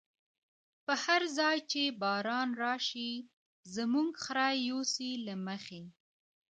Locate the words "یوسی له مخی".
4.69-5.83